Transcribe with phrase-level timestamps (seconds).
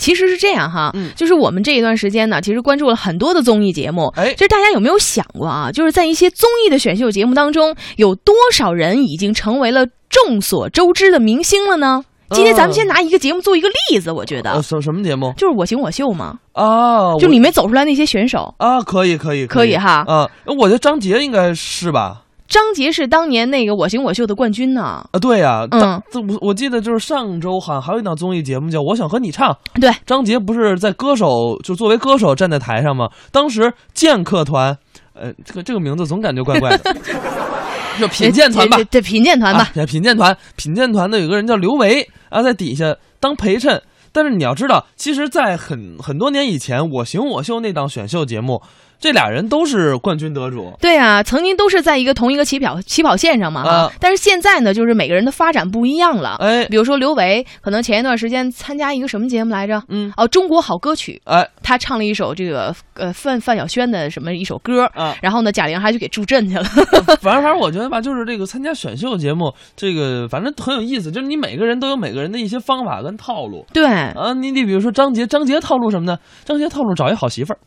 [0.00, 4.12] 其实是这样哈，嗯就是我们这一段时间呢，其实关注了很多的综艺节目。
[4.16, 5.70] 哎就是大家有没有想过啊？
[5.70, 12.04] 就是在一些综艺的选秀节目当中，有多少人已经成为了众所周知的明星了呢？
[12.32, 17.16] 今天咱们先拿一个节目做一个例子，我觉得、呃，什什么节目就是我行我秀嘛，啊？
[17.18, 18.54] 就里面走出来那些选手。
[18.58, 22.22] 啊，可以可以可以哈啊，我觉得张杰应该是吧？
[22.50, 24.82] 张杰是当年那个我行我秀的冠军呢。
[24.82, 33.08] 啊，对呀、嗯这我我记得就是上周好像还有一档综艺节目叫《我想和你唱》，对，张杰不是在歌手就作为歌手站在台上吗？
[33.30, 34.76] 当时剑客团，
[35.14, 36.96] 呃，这个这个名字总感觉怪怪的，
[38.00, 39.70] 就品鉴团吧对，品鉴团吧。
[39.76, 43.80] 啊，品鉴团，品鉴团的有个人叫刘维啊，在底下当陪衬。
[44.12, 48.60] 但是你要知道，其实，在很很多年以前，《我行我秀》那档选秀节目，
[49.00, 50.72] 这俩人都是冠军得主。
[50.80, 56.36] 对啊，曾经都是在一个同一个起跑起跑线上嘛、啊但是现在呢，就是每个人的发展不一样了。
[56.38, 59.82] 哎比如说刘维，可能前一段时间参加一个什么节目来着？
[59.88, 66.64] 嗯，哦，中国好歌曲，哎他唱了一首这个呃范范晓萱的什么一首歌，啊，然后呢，贾玲还去给助阵去了。
[67.20, 74.34] 反正反正我觉得吧，就是这个参加选秀节目，这个反正很有意思，就是你每个人都有每个人的一些方法跟套路对，啊。
[74.34, 76.18] 你你比如说张杰，张杰套路什么呢？
[76.44, 77.58] 张杰套路找一好媳妇儿，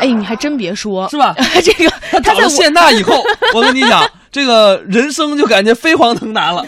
[0.00, 1.34] 哎，你还真别说，是吧？
[1.62, 3.22] 这个他找了在谢娜以后，
[3.54, 6.64] 我跟你讲，这个人生就感觉飞黄腾达了。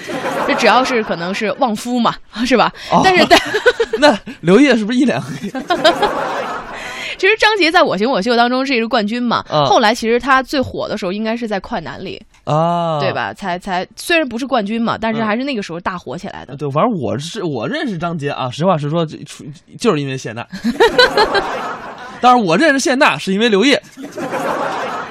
[0.47, 2.14] 这只要是可能是旺夫嘛，
[2.47, 2.72] 是吧？
[2.91, 3.38] 哦但是 但
[3.98, 5.50] 那刘烨是不是一脸黑？
[7.19, 13.12] 其实张杰在我行我秀当中是一个冠军嘛，嗯后来其实他最火的时候应该是在快男里，啊，对？
[13.12, 13.33] 吧？
[13.33, 16.56] 才才虽然不是冠军嘛，但是嗯还是那个时候大火起来的。
[16.56, 19.16] 对，反正我是我认识张杰啊，实话实说，就
[19.78, 20.44] 就是因为谢娜。
[22.23, 23.83] 当然，我认识谢娜是因为刘烨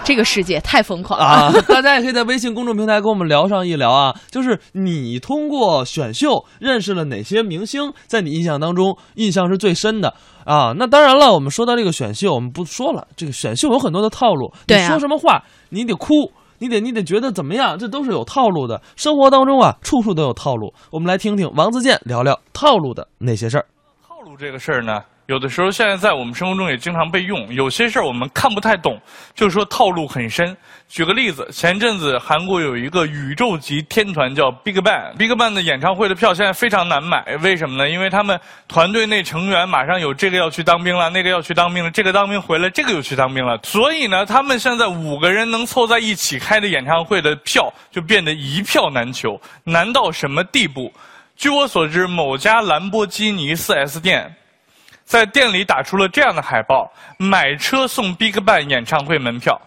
[0.04, 1.26] 这个世界太疯狂了。
[1.26, 1.52] 啊。
[1.68, 10.14] 大家也可以在微信公众平台跟我们聊上一聊啊，就是你通过选秀认识了哪些明星，在你印象当中印象是最深的
[10.46, 10.74] 啊？
[10.78, 16.32] 那当然了，我们说到这个选秀，我们不说了，这个选秀有很多的套路，你对啊说什么话你得哭。
[16.64, 18.80] 你得你得觉得怎么样，这都是有套路的。
[18.96, 20.72] 生活当中啊，处处都有套路。
[20.92, 23.66] 我们来听听王自健聊聊套路的那些事儿。
[24.08, 27.48] 套路这个事儿呢，有的时候现在在我们生活中也经常被用。
[27.54, 29.00] 有些事儿我们看不太懂，
[29.34, 30.56] 就是说套路很深。
[30.90, 37.90] 举个例子，前阵子韩国有一个宇宙级天团叫 BigBang，BigBang 的演唱会的票现在非常难买，为什么呢？
[37.90, 38.38] 因为他们
[38.68, 50.92] 团队内成员马上有这个要去当兵了，那个要去当兵了，这个当兵回来，这个又去当兵了，所以呢，他们现在五个人能凑在一起开的演唱会的票就变得一票难求，难到什么地步？
[51.38, 54.36] 据我所知，某家兰博基尼 4S 店
[55.12, 59.60] 在店里打出了这样的海报：买车送 BigBang 演唱会门票，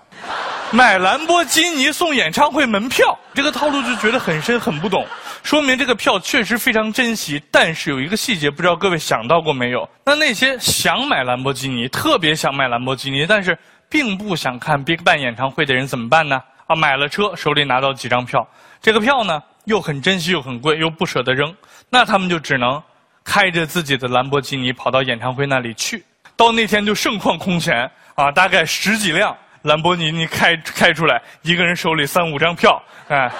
[0.70, 3.14] 买兰博基尼送演唱会门票。
[3.34, 5.06] 这个套路就觉得很深，很不懂，
[5.42, 7.42] 说明这个票确实非常珍惜。
[7.50, 9.86] 但是有一个细节，不知道各位想到过没有？
[10.06, 13.54] 那那些想买兰博基尼，特别想买兰博基尼，但是
[13.90, 16.40] 并不想看 BigBang 演唱会的人怎么办呢？
[16.68, 18.48] 啊，买了车，手里拿到几张票，
[18.80, 21.54] 这个票呢又很珍惜又很贵，又不舍得扔，
[21.90, 22.82] 那他们就只能
[23.24, 26.04] 开着自己的兰博基尼跑到演唱会那里去。
[26.36, 33.30] 到那天就盛况空前啊，大概十几辆兰博基尼开开出来，一个人手里三五张票，哎，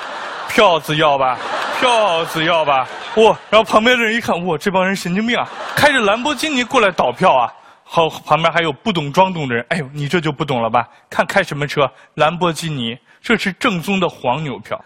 [0.49, 1.39] 票子要吧，
[1.81, 3.39] 票子要吧，哇！
[3.51, 5.47] 然后旁边的人一看，哇，这帮人神经病啊，
[5.77, 7.53] 开着兰博基尼过来倒票啊。
[7.87, 10.89] 好，旁边还有不懂装懂的人，哎呦，你这就不懂了吧？
[11.11, 14.83] 看开什么车，兰博基尼，这是正宗的黄牛票。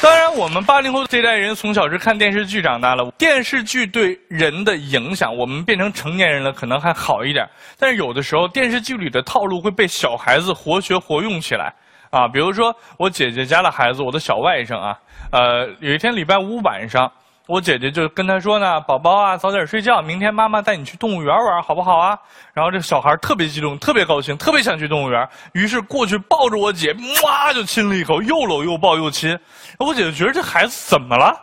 [0.00, 7.44] 当然，我们八零后这代人从小是看电视剧长大的，电视剧对人的影响，我们变成成年人了可能还好一点，
[7.76, 11.74] 但是有的时候电视剧里的套路会被小孩子活学活用起来
[12.10, 12.28] 啊。
[12.28, 14.96] 比如说我姐姐家的孩子，我的小外甥啊，
[15.32, 17.10] 呃，有一天礼拜五晚上，
[17.48, 22.14] 我姐姐就跟他说呢：“宝宝啊，早点睡觉，明天妈妈带你去动物园玩，好不好啊？”
[22.52, 26.94] 然后这小孩特别激动，特别高兴，特别想去动物园，于是过去抱着我姐，
[27.24, 29.38] 哇就亲了一口，又搂又抱又亲。
[29.78, 31.34] 我姐姐觉得这孩子怎么了？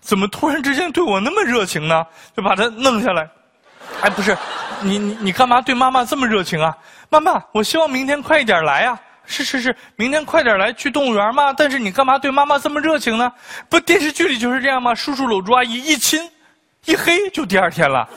[0.00, 2.04] 怎么突然之间对我那么热情呢？
[2.36, 3.30] 就把他弄下来。
[4.02, 4.36] 哎，不是，
[4.80, 6.76] 你你你干嘛对妈妈这么热情啊？
[7.08, 8.98] 妈妈，我希望明天快一点来啊！
[9.26, 11.52] 是是是，明天快点来去动物园嘛。
[11.52, 13.32] 但是你干嘛对妈妈这么热情呢？
[13.68, 14.94] 不，电视剧里就是这样吗？
[14.94, 16.20] 叔叔搂住阿姨一亲，
[16.84, 18.08] 一黑就第二天了。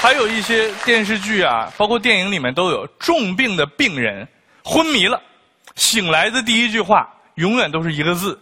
[0.00, 4.26] 还有一些电视剧啊，包括电影里面都有重病的病人
[4.62, 5.20] 昏迷了，
[5.76, 8.38] 醒来的第一句话永远都是一个字：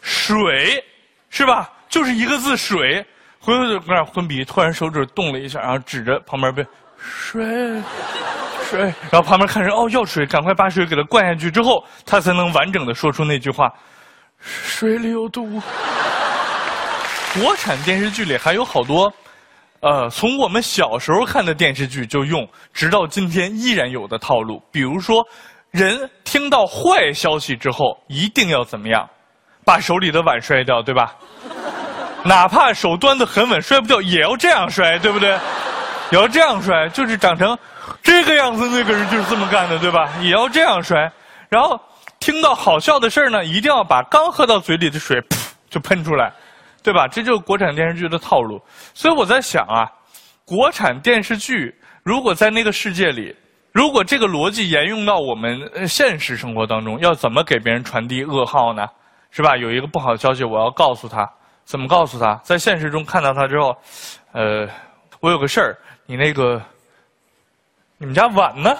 [0.00, 0.82] 水，
[1.30, 1.70] 是吧？
[1.88, 3.04] 就是一个字水。
[3.38, 6.66] 回头就搁那昏迷，突然手指动了一下，然后指着旁边被
[6.98, 7.80] 水
[8.68, 8.80] 水，
[9.10, 13.72] 然后旁边看人哦要水，赶快把水给他灌下去之后，他才能完整的说出那句话：
[14.40, 15.62] 水里有毒。
[17.40, 19.12] 国产电视剧里还有好多，
[19.80, 24.62] 呃，从我们小时候看的电视剧就用，直到今天依然有的套路。
[24.72, 25.22] 比如说，
[25.70, 29.08] 人听到坏消息之后一定要怎么样？
[29.64, 31.14] 把手里的碗摔掉，对吧？
[32.24, 35.38] 哪怕手端的很稳，摔不掉也要这样摔，对不对？
[36.12, 37.56] 也要这样摔，就是长成
[38.02, 40.08] 这个样子，那个人就是这么干的，对吧？
[40.22, 41.10] 也要这样摔。
[41.48, 41.80] 然后
[42.20, 46.32] 听到好笑的事儿呢，一定要把刚喝到嘴里的水噗就喷出来，
[46.82, 47.08] 对吧？
[47.08, 48.60] 这就是国产电视剧的套路。
[48.94, 49.90] 所以我在想啊，
[50.44, 51.74] 国产电视剧
[52.04, 53.34] 如果在那个世界里，
[53.72, 58.86] 如果这个逻辑沿用到我们现实生活当中，要怎么给别人传递噩耗呢？
[59.32, 59.56] 是吧？
[59.56, 61.28] 有一个不好的消息，我要告诉他，
[61.64, 62.36] 怎么告诉他？
[62.44, 63.76] 在现实中看到他之后，
[64.32, 64.66] 呃，
[65.20, 65.76] 我有个事儿，
[66.08, 66.62] 你那个，
[67.98, 68.76] 你们家碗呢？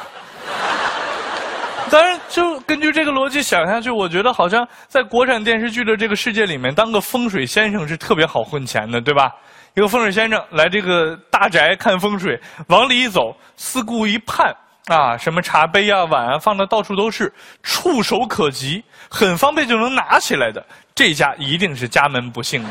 [1.90, 9.30] 当然，就根据这个逻辑想下去，我觉得好像在国产电视剧的这个世界里面，当个风水先生是特别好混钱的，对吧？
[9.74, 14.54] 一个风水先生来这个大宅看风水，往里一走，四顾一盼
[14.86, 17.32] 啊，什么茶杯啊、碗啊，放的到处都是，
[17.62, 20.64] 触手可及，很方便就能拿起来的，
[20.94, 22.70] 这家一定是家门不幸的。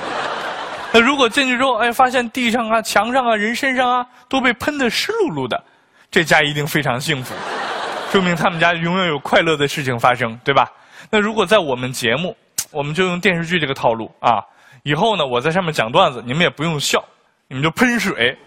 [0.95, 5.62] 那 如果进去之后，哎，发现地上啊、墙上啊、人身上啊都被喷得湿漉漉的，
[6.09, 7.36] 这家一定非常幸福。
[8.12, 10.71] 说明他们家永远有快乐的事情发生，对吧？
[11.09, 12.33] 那如果在我们节目，
[12.71, 14.39] 我们就用电视剧这个套路啊。
[14.83, 17.03] 以后呢，我在上面讲段子，你们也不用笑，
[17.50, 18.38] 你们就喷水，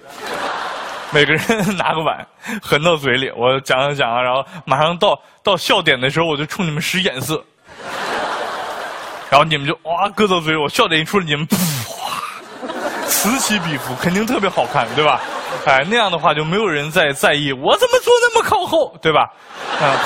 [1.12, 2.26] 每个人拿个碗，
[2.62, 7.44] 含到嘴里，我讲讲讲，然后马上到到笑点的时候，我就冲你们使眼色，
[9.28, 11.56] 然后你们就哇搁到嘴里，我笑点一出来，你们噗，
[13.08, 15.20] 此起彼伏，肯定特别好看，对吧？
[15.66, 19.30] 哎，那样的话就没有人再在意我怎么坐那么靠后，对吧？
[19.80, 19.96] 啊，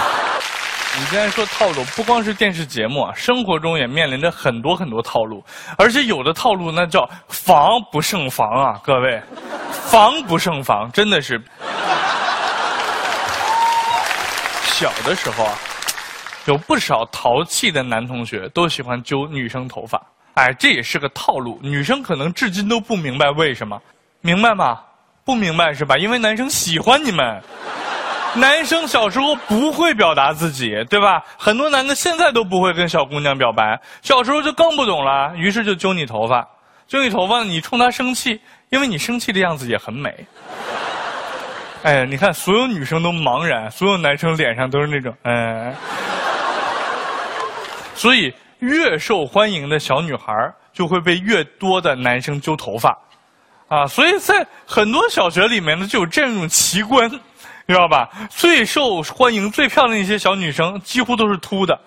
[0.98, 5.44] 你既然说套路，不光是电视节目啊，生活中也面临着很多很多套路，
[5.76, 9.20] 而且有的套路那叫防不胜防啊，各位，
[9.70, 11.42] 防不胜防，真的是。
[14.64, 15.54] 小的时候啊，
[16.46, 20.00] 有不少淘气的男同学都喜欢揪女生头发，
[20.34, 23.80] 哎，这也是个套路，女生可能至今都不明白为什么，
[24.20, 24.80] 明白吗？
[25.24, 25.96] 不明白是吧？
[25.98, 27.40] 因为男生喜欢你们，
[28.34, 31.22] 男生小时候不会表达自己，对吧？
[31.36, 36.48] 很多男的现在都不会跟小姑娘表白，小时候就更不懂了，于是就揪你头发，
[36.88, 38.40] 揪你头发，你冲他生气，
[38.70, 40.26] 因为你生气的样子也很美。
[41.82, 45.74] 哎，你看，所有女生都茫然，所有男生脸上都是那种，嗯。
[47.94, 50.32] 所以，越受欢迎的小女孩
[50.72, 52.96] 就会被越多的男生揪头发。
[53.68, 58.08] 啊，所以在很多小学里面呢，就有这样一种奇观，你知道吧？
[58.28, 61.80] 最受欢迎、最漂亮的一些小女生，几乎都是秃的，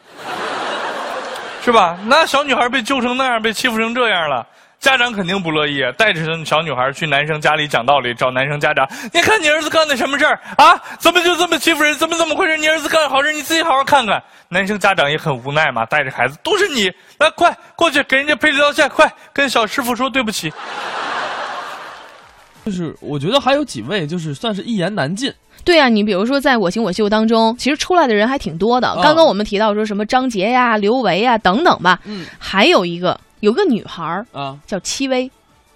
[1.63, 1.98] 是吧？
[2.07, 4.45] 那小女孩被揪成那样，被欺负成这样了，
[4.80, 8.88] 家长肯定不乐意，带着小女孩去男生家里讲道理，找男生家长。
[9.12, 10.80] 你看你儿子干的什么事儿啊？
[11.00, 11.95] 怎么就这么欺负人？
[11.95, 12.56] 怎么怎么回事？
[12.57, 14.22] 你儿子干的好事，你自己好好看看。
[14.50, 20.54] 男生家长也很无奈嘛，带着孩子，都是你，来，快过去给人家赔礼道歉，快跟小师傅说对不起。
[22.66, 25.33] 就是我觉得还有几位，就是算是一言难尽。
[25.63, 28.95] 对啊，你比如说在我行我秀当中，其实出来的人还挺多的。
[29.01, 35.30] 刚刚我们提到说什么张杰呀、刘维呀等等吧，嗯，还有一个有个女孩儿啊叫戚薇，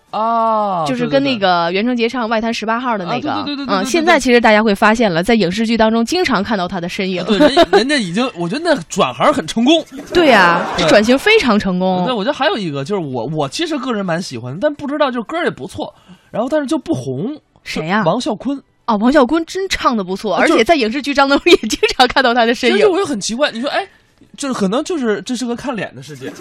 [0.10, 7.23] 哦，就是跟那个袁成杰唱《外滩十八号》的那个，啊对对对嗯，现在其实大家会发现了，在影视剧当中经常看到她的身影。
[7.26, 9.85] 对人人家已经，我觉得那转行很成功。
[10.11, 12.16] 对呀，这转型非常成那功。
[12.16, 15.94] 我觉得还有一个就是我，我其实个人蛮喜欢，但不知道就是歌也不错，
[16.31, 17.40] 然后但是就不红。
[17.64, 18.59] 谁呀王啸坤。
[18.88, 22.88] 哦，王啸坤真唱的不错，而且在影视剧当中也经常看到他的身影其实。
[22.88, 23.88] 我就很奇怪，你说哎，
[24.39, 26.31] 这可能就是这是个看脸的世界。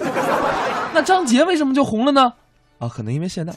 [0.93, 2.31] 那张杰为什么就红了呢？
[2.79, 3.51] 啊，可能因为谢娜。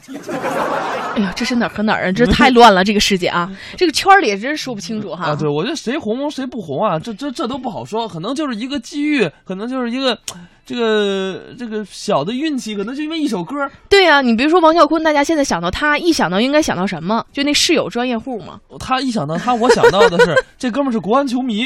[1.15, 2.11] 哎呀，这是哪儿和哪儿啊？
[2.11, 5.27] 这太乱了，这个世界啊，这个圈儿里也真是说不清楚哈。
[5.27, 10.17] 啊，对，我觉得谁红谁不红啊，这这这都不好说，可能就是一个机遇，可能就是一个
[10.65, 13.55] 这个这个小的运气，可能就因为一首歌，
[13.87, 17.25] 对呀、你比如说王啸坤，大家现在想到他，一想到应该想到什么？
[17.31, 18.59] 就那室友专业户嘛。
[18.79, 21.65] 他一想到他，我想到的是 这哥们儿是国安球迷，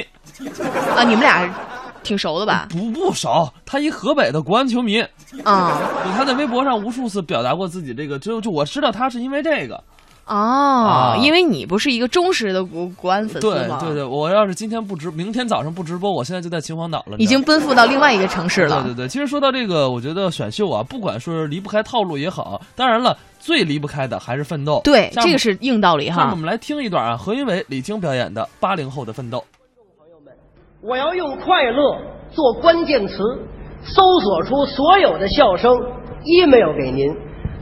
[0.96, 1.50] 啊，你们俩
[2.08, 2.68] 挺熟的吧？
[2.70, 5.02] 不不熟，他一河北的国安球迷，
[5.44, 9.76] 啊、对他在微博上无数次表达过自己这个，就就我知道他是因为这个，
[10.26, 13.78] 哦，啊因为你不是一个忠实的国国安粉丝吗？
[13.80, 18.82] 对对对，我要是今天不直，明天早上不直播，我现在就在秦皇岛了，已经奔赴到另外一个城市了。
[18.84, 24.82] 对对对，其实说到这个，我觉得选秀啊，不管说是离不开套路也好，当然了，最离不开的还是奋斗。
[24.84, 26.36] 对，这个是硬道理哈下面我。
[26.36, 29.44] 们来听一段啊，何云伟、李菁表演的八零后的奋斗。
[30.88, 31.98] 我要用快乐
[32.32, 33.18] 做关键词，
[33.84, 35.78] 搜索出所有的笑声
[36.24, 37.14] ，email 给您。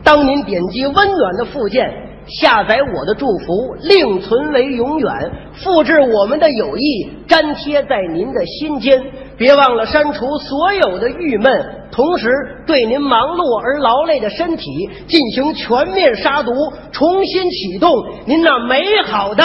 [0.04, 1.92] 当您点击温暖的附件，
[2.28, 5.12] 下载我的祝福，另存为永远，
[5.56, 9.04] 复制我们的友谊，粘贴在您的心间。
[9.36, 12.30] 别忘了删除所有的郁闷，同时
[12.68, 14.70] 对您忙碌而劳累的身体
[15.08, 16.52] 进行全面杀毒，
[16.92, 17.92] 重新启动
[18.28, 19.44] 您那美好的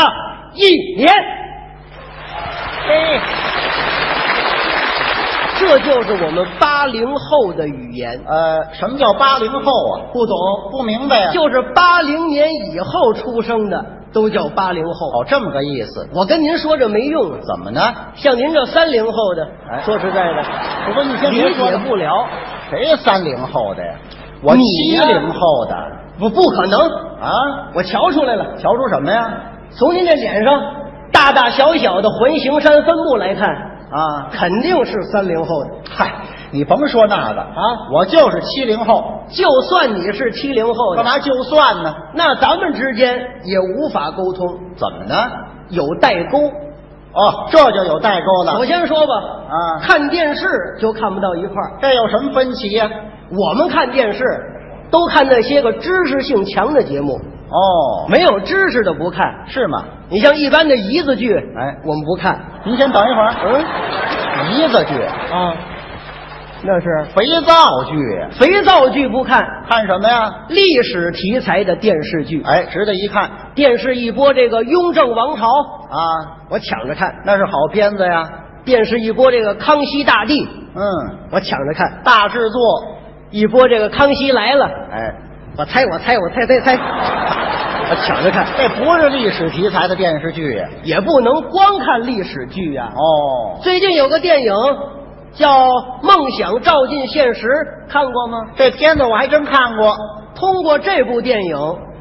[0.54, 0.68] 一
[0.98, 1.10] 年。
[5.60, 10.08] 这就是我们八零后的语言，呃，什么叫八零后啊？
[10.10, 10.34] 不懂
[10.70, 15.20] 不明白呀、就是八零年以后出生的都叫八零后。
[15.20, 16.08] 哦，这么个意思。
[16.14, 17.94] 我跟您说这没用，怎么呢？
[18.14, 20.42] 像您这三零后的，哎说实在的，
[20.88, 22.26] 我说你先别理说了解不了，
[22.70, 23.92] 谁三零后的呀？
[24.42, 25.76] 我你七零后的
[26.18, 26.80] 不不可能。
[27.20, 27.68] 啊！
[27.74, 29.30] 我瞧出来了，瞧出什么呀？
[29.78, 30.58] 从您这脸上
[31.12, 33.46] 大大小小的环形山分布来看，
[33.90, 35.70] 啊，肯定是三零后的。
[35.90, 36.12] 嗨，
[36.52, 41.94] 你甭说那个啊我就是七零后，就算你是七零后的，干嘛就算呢？
[42.14, 45.14] 那咱们之间也无法沟通，怎么呢？
[45.70, 46.38] 有代沟。
[47.12, 48.64] 哦，这就有代沟了我。
[48.64, 49.14] 先说吧，
[49.48, 50.46] 啊看电视
[50.80, 51.72] 就看不到一块儿。
[51.82, 52.88] 这有什么分歧呀、
[53.36, 54.24] 我们看电视
[54.92, 59.26] 都看那些个知识性强的节目，哦，没有知识的不看。
[59.48, 59.82] 是吗？
[60.10, 62.38] 你像一般的姨子剧，哎我们不看。
[62.64, 63.32] 您先等一会儿。
[63.44, 63.64] 嗯
[64.52, 64.94] 姨子剧、
[65.32, 65.54] 啊，
[66.64, 70.30] 那是肥皂剧，肥皂剧不看，看什么呀？
[70.48, 72.42] 历史题材的电视剧。
[72.42, 76.00] 哎，值得一看电视一播这个雍正王朝，啊，
[76.48, 78.28] 我抢着看；那是好片子呀。
[78.64, 80.42] 电视一播这个康熙大帝，
[80.74, 80.82] 嗯，
[81.30, 82.60] 我抢着看；大制作，
[83.30, 85.14] 一播这个康熙来了，哎，
[85.58, 86.80] 我猜我猜我猜猜猜，我
[87.96, 88.46] 抢着看。
[88.56, 90.68] 这不是历史题材的电视剧呀。
[90.82, 94.54] 也不能光看历史剧呀、哦，最近有个电影
[95.32, 95.68] 叫
[96.02, 97.46] 《梦想照进现实》，
[97.90, 98.38] 看过吗？
[98.56, 99.96] 这片子我还真看过。
[100.34, 101.56] 通过这部电影，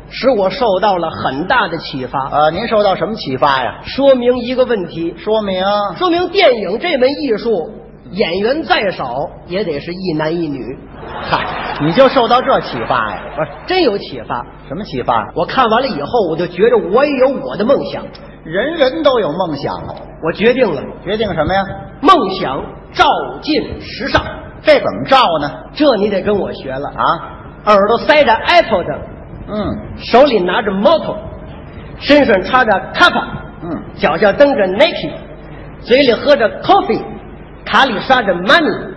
[0.09, 3.79] 使我受到了很大的启发，呃，您受到什么启发呀？
[3.83, 5.63] 说明一个问题，说明
[5.97, 7.69] 说明电影这门艺术，
[8.11, 9.15] 演员再少
[9.47, 10.77] 也得是一男一女。
[11.21, 13.21] 嗨，你就受到这启发呀？
[13.35, 14.45] 不是真有启发。
[14.67, 15.31] 什么启发？
[15.35, 18.03] 我看完了以后，我就觉着我也有我的梦想。
[18.43, 21.63] 人人都有梦想啊，我决定了，决定什么呀？
[22.01, 22.63] 梦想
[22.93, 23.05] 照
[23.41, 24.21] 进时尚。
[24.61, 25.51] 这怎么照呢？
[25.73, 27.05] 这你得跟我学了啊！
[27.63, 28.99] 啊，耳朵塞着 Apple 的，
[29.47, 31.15] 嗯手里拿着 Moto，
[31.97, 33.23] 身上插着 Kappa，
[33.63, 35.11] 嗯，脚下蹬着 Nike，
[35.81, 37.01] 嘴里喝着 coffee，
[37.71, 38.93] 卡里刷着 money，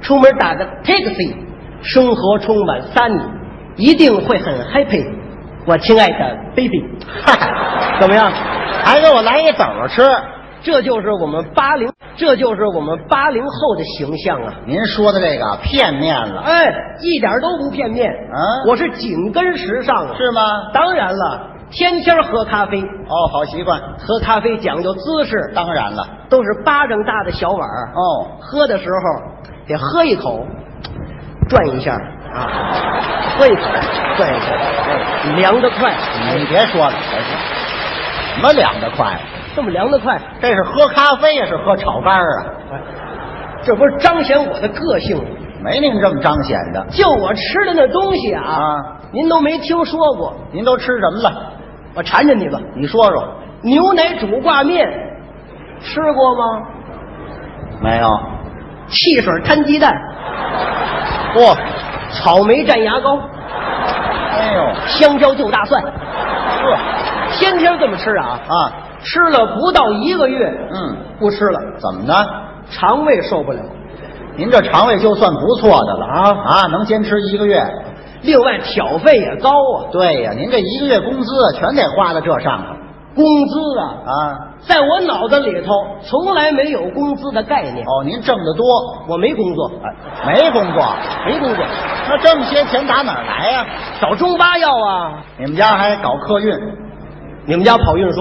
[0.00, 1.34] 出门打个 taxi，
[1.82, 3.20] 生活充满 sunny，
[3.76, 5.04] 一定会很 happy，
[5.66, 6.84] 我亲爱的 baby，
[7.24, 8.30] 嗨，怎么样？
[8.84, 10.02] 还给我来一枣儿吃。
[10.64, 14.54] 这就是我们八零，这就是我们八零后的形象啊！
[14.64, 20.14] 您说的这个片面了，哎，一点都不片面，啊我是紧跟时尚啊！
[20.16, 20.70] 是吗？
[20.72, 23.80] 当然了，天天喝咖啡，哦，好习惯。
[23.98, 26.06] 喝咖啡讲究姿势，当然了。
[26.28, 29.22] 都是巴掌大的小碗儿哦，喝的时候
[29.66, 30.46] 得喝一口，
[31.48, 31.94] 转一下
[32.34, 32.46] 啊，
[33.36, 33.62] 喝一口，
[34.16, 35.94] 转一下，哎，凉得快，
[36.36, 36.92] 你别说了，
[38.34, 39.18] 什么凉得快？
[39.56, 42.44] 这么凉得快，这是喝咖啡呀，是喝炒肝啊？
[42.72, 42.80] 哎，
[43.62, 45.24] 这不是彰显我的个性吗？
[45.62, 46.84] 没您这么彰显的。
[46.90, 51.51] 就我吃的那东西啊，啊您都没听说过，您都吃什么了？
[51.94, 52.58] 我馋着你吧。
[52.74, 53.28] 你说说。
[53.64, 54.88] 牛奶煮挂面，
[55.80, 56.66] 吃过吗？
[57.80, 58.08] 没有。
[58.88, 59.92] 汽水摊鸡蛋，
[61.32, 61.56] 嚯、
[62.10, 63.20] 草莓蘸牙膏，
[64.32, 66.76] 哎呦，香蕉就大蒜，呵
[67.30, 72.14] 天天这么吃啊啊，吃了不到一个月，嗯，不吃了，怎么呢？
[72.68, 73.60] 肠胃受不了。
[74.36, 77.64] 您这肠胃就算不错的了啊啊，能坚持一个月。
[78.22, 82.74] 另外挑费也高啊，对呀，您这一个月工资全得花在这上头
[83.14, 84.12] 工资啊，啊。
[84.62, 87.84] 在我脑子里头从来没有工资的概念。
[87.84, 88.64] 哦，您挣得多，
[89.08, 90.82] 我没工作，哎，没工作，
[91.26, 91.64] 没工作，
[92.08, 93.66] 那这么些钱打哪儿来呀？
[94.00, 95.24] 找中巴要啊。
[95.36, 96.56] 你们家还搞客运
[97.44, 98.20] 你们家跑运输，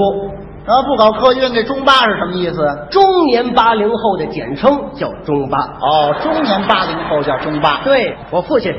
[0.65, 0.81] 啊？
[0.87, 2.87] 不搞客运，这中巴是什么意思？
[2.89, 5.59] 中年八零后的简称叫中巴。
[5.59, 7.81] 哦，中年八零后叫中巴。
[7.83, 8.73] 对我父亲，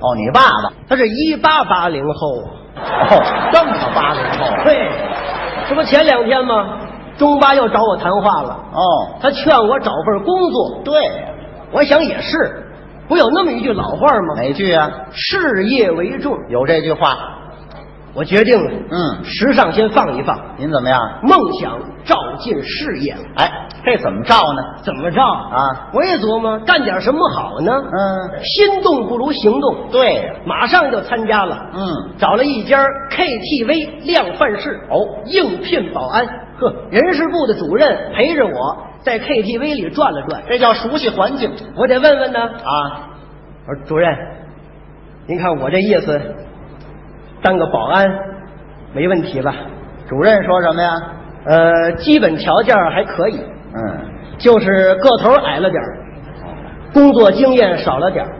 [0.00, 2.42] 哦，你爸爸他是一八八零后。
[2.76, 4.64] 哦，这么个八零后。
[4.64, 4.90] 对，
[5.68, 6.78] 这不前两天吗？
[7.18, 8.80] 中巴又找我谈话了，哦，
[9.20, 10.80] 他劝我找份工作。
[10.82, 11.10] 对，
[11.70, 12.64] 我想也是，
[13.08, 14.34] 不有那么一句老话吗？
[14.36, 14.90] 哪句啊？
[15.12, 16.34] 事业为重。
[16.48, 17.18] 有这句话。
[18.12, 21.00] 我决定了，嗯时尚先放一放，您怎么样？
[21.22, 23.20] 梦想照进事业了。
[23.36, 24.62] 哎，这怎么照呢？
[24.82, 25.90] 怎么照啊？
[25.94, 27.72] 我也琢磨干点什么好呢？
[27.72, 31.56] 嗯，心动不如行动，对呀，马上就参加了。
[31.72, 31.86] 嗯，
[32.18, 36.26] 找了一家 KTV 量贩式哦应聘保安。
[36.58, 42.40] 呵，人事部的主任陪着我在 KTV 里转了转，这叫熟悉环境我得问问呢。
[42.40, 43.06] 啊。
[43.68, 44.12] 我说主任，
[45.28, 46.20] 您看我这意思，
[47.42, 48.06] 当个保安
[48.92, 49.54] 没问题吧？
[50.08, 50.90] 主任说什么呀？
[51.46, 53.40] 呃，基本条件还可以，
[53.74, 53.98] 嗯，
[54.38, 55.98] 就是个头矮了点儿
[56.92, 58.30] 工作经验少了点儿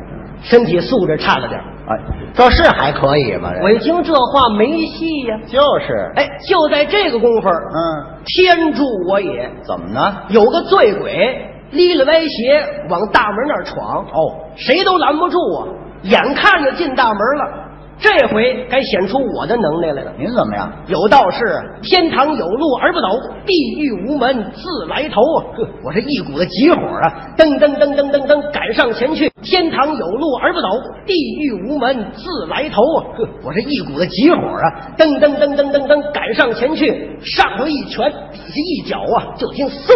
[0.42, 1.98] 身体素质差了点儿哎，
[2.34, 3.52] 这是还可以吗？
[3.62, 9.50] 我一听这话没戏呀、就是，哎，就在这个功夫，嗯，天助我也！
[9.62, 10.16] 怎么呢？
[10.28, 15.66] 有个醉鬼离了歪斜往大门那儿闯，哦，谁都拦不住啊！
[16.02, 17.69] 眼看着进大门了，
[18.00, 20.12] 这回该显出我的能耐来了。
[20.18, 20.72] 您怎么样？
[20.86, 21.44] 有道是
[21.82, 23.08] “天堂有路而不走，
[23.44, 25.44] 地狱无门自来投”啊！
[25.54, 29.30] 呵，我这一股子急火啊，噔噔噔噔噔噔赶上前去。
[29.42, 30.68] 天堂有路而不走，
[31.06, 33.04] 地狱无门自来投啊！
[33.18, 39.92] 呵，我这一股子急火啊，噔噔噔噔噔噔赶上前去，上头一拳，底下一脚啊，就听嗖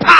[0.00, 0.12] 啪，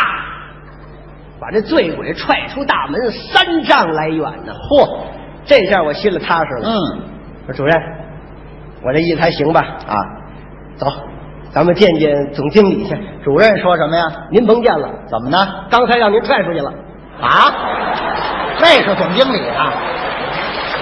[1.40, 4.52] 把这醉鬼踹出大门三丈来远呢。
[4.70, 5.00] 嚯，
[5.44, 6.68] 这下我心里踏实了。
[6.70, 7.15] 嗯，我
[7.46, 7.74] 说主任，
[8.82, 9.60] 我这意思还行吧？
[9.86, 9.94] 啊，
[10.76, 10.86] 走，
[11.50, 12.96] 咱们见见总经理去。
[13.24, 14.04] 主任说什么呀？
[14.30, 15.46] 您甭见了，怎么呢？
[15.70, 16.70] 刚才让您踹出去了，
[17.20, 17.52] 啊，
[18.60, 19.72] 那是总经理啊。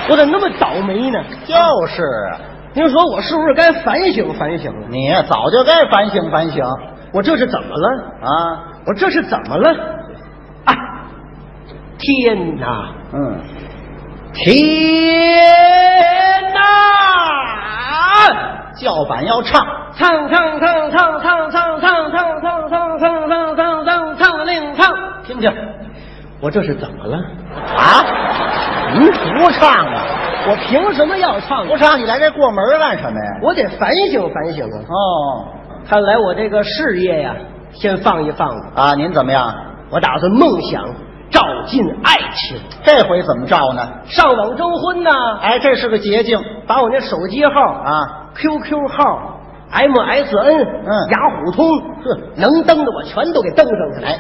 [0.09, 1.23] 我怎么那么倒霉呢？
[1.45, 1.55] 就
[1.87, 2.03] 是
[2.33, 2.41] 啊，
[2.73, 4.89] 您说我是不是该反省反省了？
[4.91, 6.65] 你早就该反省反省
[7.13, 7.89] 我这是怎么了？
[8.23, 8.65] 啊。
[8.87, 9.71] 我这是怎么了？
[10.67, 10.75] 啊！
[11.99, 12.93] 天哪！
[13.15, 13.41] 嗯，
[14.35, 15.33] 天
[16.53, 16.61] 哪！
[18.77, 19.65] 叫板要唱，
[19.97, 24.93] 唱唱唱唱唱唱唱唱唱唱唱唱唱唱唱令唱，
[25.25, 25.51] 听听
[26.41, 27.17] 我这是怎么了？
[27.77, 28.05] 啊。
[28.95, 30.05] 您不唱啊？
[30.47, 31.67] 我凭什么要唱？
[31.67, 33.39] 不唱，你来这过门干什么呀？
[33.41, 34.77] 我得反省反省啊！
[34.89, 35.47] 哦，
[35.89, 37.35] 看来我这个事业呀，
[37.73, 38.49] 先放一放。
[38.75, 39.55] 啊，您怎么样？
[39.91, 40.85] 我打算梦想
[41.35, 43.83] 照进爱情，这回怎么照呢？
[44.07, 45.11] 上网征婚呢，
[45.43, 46.39] 哎，这是个捷径。
[46.65, 48.31] 把我那手机号、啊。
[48.37, 49.41] QQ 号、
[49.73, 51.11] MSN、嗯。
[51.11, 54.07] 雅虎通，呵，能登的我全都给登上去了。
[54.07, 54.19] 哎，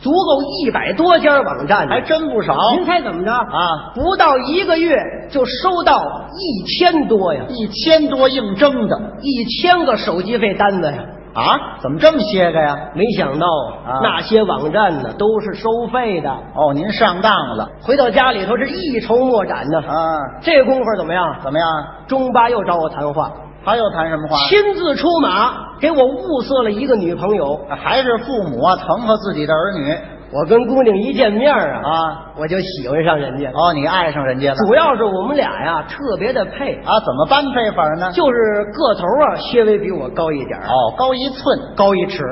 [0.00, 1.86] 足够一百多家网站。
[1.86, 2.54] 呢，还真不少。
[2.76, 3.32] 您猜怎么着？
[3.32, 3.92] 啊。
[3.94, 4.94] 不到一个月
[5.30, 9.00] 就收到一千多呀，一千多应征的。
[9.22, 10.98] 一千个手机费单子呀。
[11.34, 11.78] 啊？
[11.80, 12.76] 怎么这么些个呀？
[12.94, 13.46] 没想到
[13.86, 16.30] 啊那些网站呢都是收费的。
[16.30, 19.78] 哦，您上当了回到家里头是一筹莫展呢。
[19.78, 20.16] 啊？
[20.40, 21.36] 这功夫怎么样？
[21.42, 21.66] 怎么样？
[22.06, 23.30] 中巴又找我谈话，
[23.64, 24.36] 他又谈什么话？
[24.48, 27.60] 亲自出马给我物色了一个女朋友。
[27.68, 29.96] 还是父母啊疼和自己的儿女
[30.32, 32.18] 我跟姑娘一见面啊，啊？
[32.38, 33.50] 我就喜欢上人家。
[33.50, 37.00] 哦，你爱上人家了主要是我们俩呀特别的配，啊？
[37.00, 38.12] 怎么般配法呢？
[38.12, 42.22] 就是个头啊稍微比我高一点儿哦，高一寸高一尺。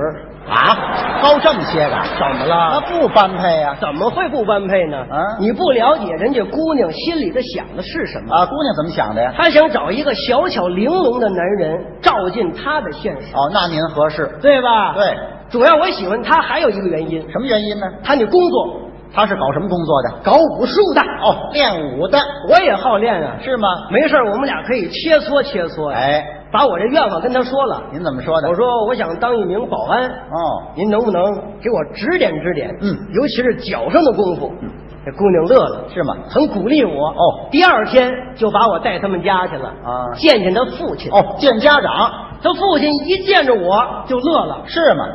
[0.48, 0.74] 啊，
[1.20, 2.80] 高这么些个，怎么那了？
[2.88, 3.76] 不般配呀？
[3.78, 4.96] 怎么会不般配呢？
[4.96, 8.34] 啊你不了解人家姑娘心里的想的是什么？
[8.34, 9.30] 啊，姑娘怎么想的呀？
[9.36, 14.38] 她想找一个小巧玲珑的男人，照进她的现实，哦，那您合适。
[14.40, 14.94] 对吧？。
[14.94, 15.14] 对，
[15.50, 17.86] 主要我喜欢他还有一个原因，什么原因呢？
[18.04, 18.80] 他那工作
[19.14, 20.10] 他是搞什么工作的？
[20.22, 22.18] 搞武术的，哦，练武的，
[22.50, 23.36] 我也好练啊。
[23.42, 23.68] 是吗？
[23.90, 25.96] 没事我们俩可以切磋切磋呀。
[25.96, 28.48] 哎，把我这愿望跟他说了，您怎么说的？
[28.48, 31.24] 我说我想当一名保安，哦，您能不能
[31.62, 32.68] 给我指点指点？
[32.82, 34.52] 嗯尤其是脚上的功夫。
[34.60, 34.68] 嗯
[35.06, 36.14] 这姑娘乐了，是吗？
[36.28, 37.08] 很鼓励我。
[37.08, 41.10] 哦第二天就把我带他们家去了啊见见他父亲。
[41.10, 45.06] 哦，见家长他父亲一见着我就乐了，是吗？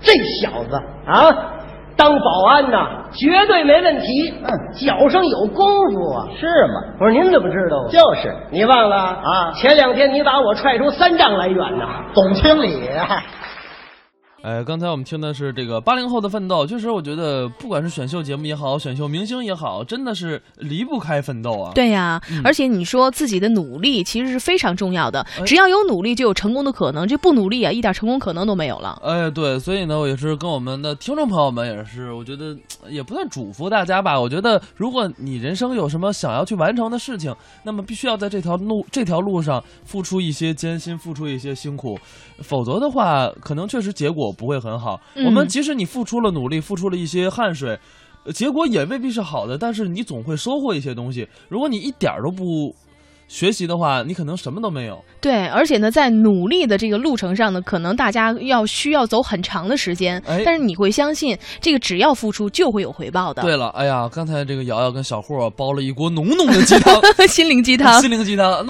[0.00, 1.52] 这小子啊，
[1.96, 4.34] 当保安呐，绝对没问题。
[4.42, 6.26] 嗯脚上有功夫啊。
[6.38, 6.94] 是吗？
[7.00, 7.88] 我说您怎么知道？
[7.88, 12.04] 就是你忘了啊前两天你把我踹出三丈来远呐。
[12.14, 13.22] 总经理呀，
[14.46, 21.72] 哎，刚才我们听的是这个八零后的奋斗，确实我觉得不管是选秀节目也好，选秀明星也好，真的是离不开奋斗啊。
[21.74, 29.02] 对呀、嗯而且你说自己的努力其实是非常重要的，哎只要有努力就有成功的可能，这不努力啊，一点成功可能都没有了。
[29.02, 34.20] 哎，对，所以呢，我也是跟我们的听众朋友们也是，我觉得呃也不算嘱咐大家吧。
[34.20, 41.98] 我觉得，如果你人生有什么想要去完成的事情，那么必须要在这条路这条路上付出一些艰辛，付出一些辛苦，
[42.38, 45.00] 否则的话，可能确实结果不会很好。
[45.14, 47.78] 嗯我们即使你付出了努力，付出了一些汗水。
[48.24, 51.28] 呃结果也未必是好的，但是你总会收获一些东西。
[51.48, 52.74] 如果你一点儿都不
[53.28, 55.00] 学习的话，你可能什么都没有。
[55.20, 63.42] 对，而且呢，在努力的这个路程上呢，可能大家要需要走很长的时间，哎但是你会相信，这个只要付出就会有回报的。
[63.42, 68.10] 对了，哎呀，刚才这个瑶瑶跟小霍煲了一锅浓浓的鸡汤， 心灵鸡汤心。
[68.10, 68.66] 灵鸡汤。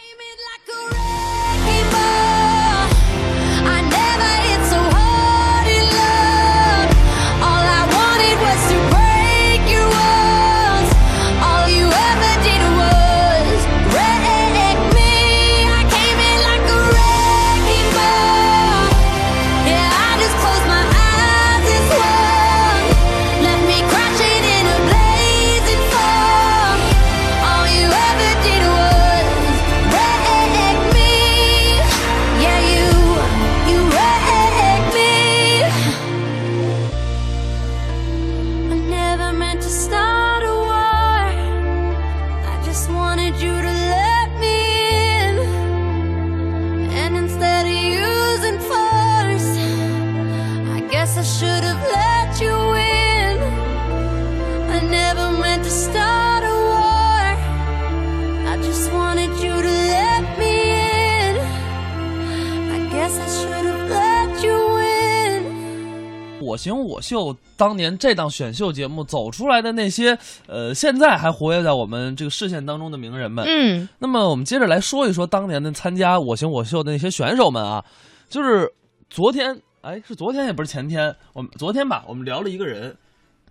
[67.06, 73.44] 秀当年这档选秀节目走出来的那些，呃，现在还活跃在我们这个视线当中的名人们。
[73.46, 77.84] 嗯，那么我们接着来说一说当年的参加我型我秀的那些选手们啊，
[78.28, 78.72] 就是
[79.08, 82.96] 昨天，哎，是昨天也不是前天，我们昨天吧，我们聊了一个人，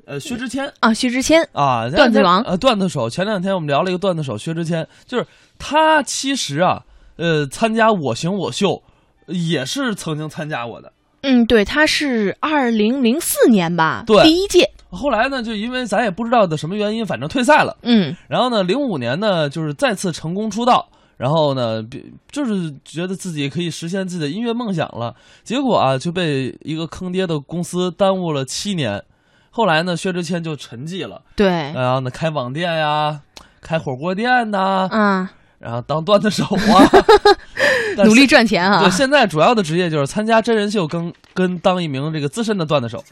[0.05, 3.09] 呃，薛之谦啊，薛之谦，啊，段子王呃，段子手。
[3.09, 5.25] 前两天我们聊了一个段子手薛之谦，就是
[5.57, 6.83] 他其实啊，
[7.15, 8.83] 呃，参加我型我秀
[9.27, 10.91] 也是曾经参加过的。
[11.25, 14.21] 嗯，对，他是二零零四年吧，对。
[14.23, 17.75] 第一届，后来呢，就因为咱也不知道的什么原因，反正退赛了。
[17.81, 25.15] 嗯，然后呢，零五年呢，就是再次成功出道，然后呢，比就是觉得自己可以实现自己的音乐梦想了。
[25.43, 29.03] 结果啊，就被一个坑爹的公司耽误了七年。
[29.49, 33.21] 后来呢，薛之谦就沉寂了，对，然后呢，开网店呀，
[33.61, 35.31] 开火锅店呐，啊，
[35.65, 36.85] 然后当段子手啊，
[38.05, 43.03] 努力赚钱啊对，，现在主要的职业就是参加真人秀跟跟当一名这个资深的段子手。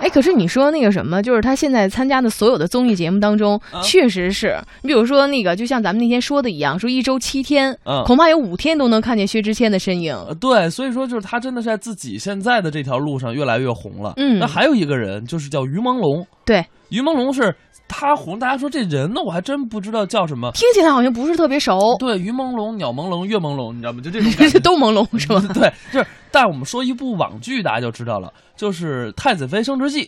[0.00, 10.14] 哎，可是你说那个什么，就是他现在参加的所有的综艺节目当中，啊确实是你比如说那个，就像咱们那天说的一样，说一周七天，嗯恐怕有五天都能看见薛之谦的身影。
[10.14, 14.12] 呃，对，所以说就是他真的是在自己现在的这条路上越来越红了。
[14.16, 17.54] 嗯那还有一个人就是叫于朦胧，对，于朦胧是
[17.88, 20.50] 他红，大家说这人呢，我还真不知道叫什么。
[20.52, 24.00] 听起来好像不是特别熟，对，鱼朦胧、鸟朦胧、月朦胧，你知道吗？
[24.02, 24.58] 就这种感觉。
[24.60, 25.40] 都朦胧是吧？
[25.54, 30.04] 对，就是，但我们说一部网剧，大家就知道了，就是《太子妃升职记》，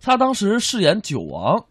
[0.00, 1.62] 他当时饰演九王，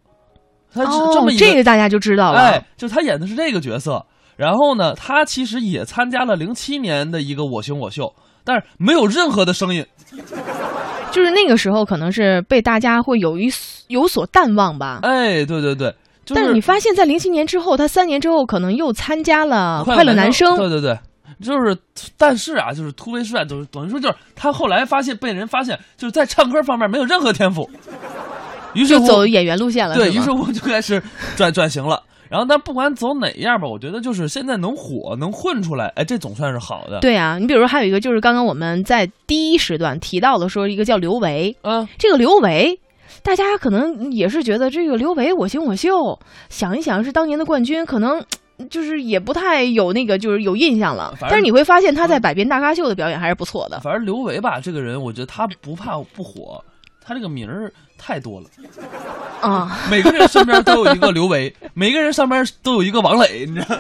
[0.74, 2.40] 他是这哦么一，这个大家就知道了。
[2.40, 4.06] 哎，就他演的是这个角色。
[4.36, 8.04] 然后呢，他其实也参加了零七年的一个《我型我秀》，
[8.46, 9.86] 但是没有任何的声音。
[11.12, 13.52] 就是那个时候可能是被大家会有一
[13.88, 15.00] 有所淡忘吧。
[15.02, 15.94] 哎，对对对，
[16.26, 20.98] 就但是你发现，在零七年之后，他三年之后可能又参加了《快乐男声》对对对，
[21.42, 21.78] 就是，
[22.18, 27.70] 但是啊，就是突围失败，就是等于说就是他后来发现被人发现，就是在唱歌方面没有任何天赋，
[28.74, 29.96] 于是乎就走演员路线了。
[29.96, 31.02] 对于是我就开始
[31.36, 32.02] 转转型了。
[32.30, 42.80] 然后，但不管走哪样吧，我觉得就是现在能火能混出来，哎，这总算是好的。，对啊，你比如说还有一个就是刚刚我们在第一时段提到的，说一个叫刘维，嗯，这个刘维。
[43.22, 48.24] 大家可能也是觉得这个刘维我行我秀，想一想是当年的冠军，可能
[48.70, 51.14] 就是也不太有那个就是有印象了。
[51.22, 53.80] 但是你会发现他在百变大咖秀的表演还是不错的。
[53.82, 56.64] 反正刘维吧，这个人，我觉得他不怕不火，
[57.04, 58.48] 他这个名儿太多了，
[59.42, 63.78] 啊，每个人身边都有一个刘维， 每个人上边都有一个王磊，你知道，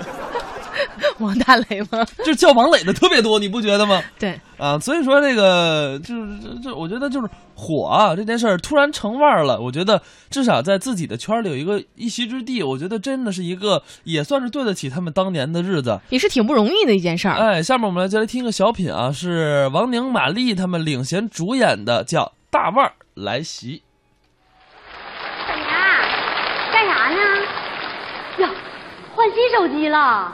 [1.19, 2.05] 王大雷吗？
[2.19, 4.01] 就是叫王磊的特别多，你不觉得吗？
[4.19, 15.99] 对，啊，所以说这个就是这这，我觉得就是火啊这件事儿突然成腕儿了，我觉得至少在自己的圈儿里有一个一席之地，我觉得真的是一个也算是对得起他们当年的日子。
[16.09, 17.35] 也是挺不容易的一件事儿。
[17.35, 23.83] 哎，下面我们来再来听个小品啊，是王宁、马丽他们领衔主演的，叫《大腕儿来袭
[25.47, 25.71] 怎么样？
[26.71, 27.19] 干啥呢？
[28.39, 28.49] 呀，
[29.19, 30.31] 换新手机了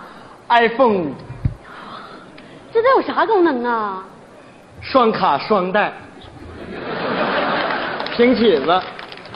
[0.48, 1.08] ，iPhone
[2.72, 4.04] 这都有啥功能啊？
[4.80, 5.92] 双卡双待，
[8.16, 8.82] 平起子，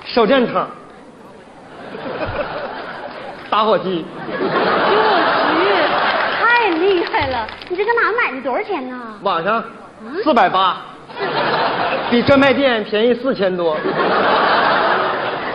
[0.05, 0.63] 手电筒，
[3.49, 4.05] 打火机，
[4.39, 4.45] 我
[5.57, 5.65] 去，
[6.37, 7.47] 太厉害了！
[7.69, 8.39] 你这搁哪买的？
[8.43, 8.95] 多少钱呢？
[9.23, 9.63] 网上
[10.23, 10.77] 四百八，
[12.11, 13.75] 比专卖店便宜四千多。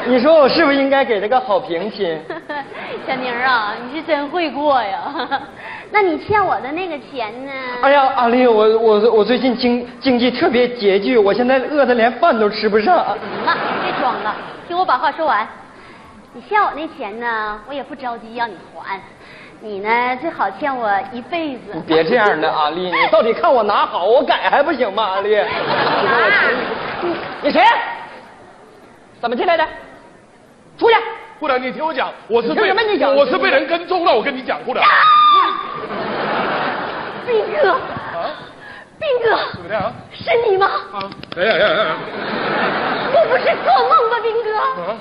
[0.06, 2.20] 你说我是不是应该给他个好评亲？
[3.06, 5.40] 小宁啊，你是真会过呀。
[5.90, 7.52] 那你欠我的那个钱呢？
[7.82, 12.96] 哎呀，阿丽，我我我最近经经济特别拮据，我现在饿得连饭都吃不上。
[12.96, 14.34] 行了，别装了，
[14.68, 15.46] 听我把话说完。
[16.32, 19.00] 你欠我那钱呢，我也不着急让你还。
[19.60, 21.72] 你呢，最好欠我一辈子。
[21.72, 25.02] 你别这样的，阿丽， 你到底看我哪好，我改还不行吗？
[25.14, 25.38] 阿丽，
[27.40, 27.62] 你谁？
[29.20, 29.64] 怎么进来的？
[30.78, 30.96] 出去！
[31.40, 34.80] 不然你听我讲，我是被什么你讲我是被人跟踪了，我跟你讲过的。
[37.26, 37.78] 斌哥，啊
[38.98, 39.92] 斌哥，怎么样？
[40.12, 40.66] 是你吗？
[40.92, 41.96] 啊哎呀呀呀！
[43.12, 44.56] 我不是做梦吧，斌哥？
[44.82, 44.96] 啊，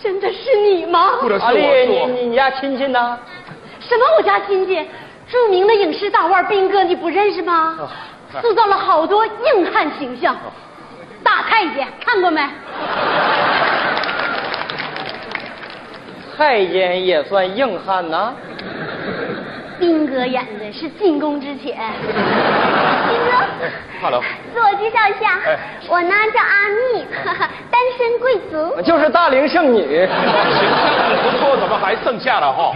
[0.00, 1.12] 真的是你吗？
[1.20, 3.18] 不能是阿丽，我，你你你家亲戚呢？
[3.80, 4.86] 什么我家亲戚？
[5.28, 7.78] 著名的影视大腕斌哥，你不认识吗？
[8.42, 10.36] 塑造了好多硬汉形象。
[11.24, 12.40] 大太监看过没？
[16.38, 18.32] 太监也算硬汉呐。
[19.76, 21.74] 斌哥演的是进宫之前。
[23.08, 23.32] 斌哥
[24.00, 24.22] ，Hello，
[24.54, 27.04] 自我介绍一下哎，我呢叫阿蜜，
[27.72, 28.80] 单身贵族。
[28.82, 30.06] 就是大龄剩女。
[30.06, 32.72] 形象不错，怎么还剩下了哈？